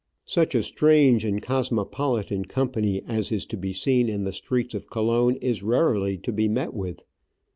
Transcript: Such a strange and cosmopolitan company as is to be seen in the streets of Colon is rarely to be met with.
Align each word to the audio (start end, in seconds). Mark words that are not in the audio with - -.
Such 0.25 0.55
a 0.55 0.63
strange 0.63 1.23
and 1.23 1.43
cosmopolitan 1.43 2.45
company 2.45 3.03
as 3.07 3.31
is 3.31 3.45
to 3.45 3.55
be 3.55 3.71
seen 3.71 4.09
in 4.09 4.23
the 4.23 4.33
streets 4.33 4.73
of 4.73 4.89
Colon 4.89 5.35
is 5.35 5.61
rarely 5.61 6.17
to 6.17 6.31
be 6.31 6.47
met 6.47 6.73
with. 6.73 7.03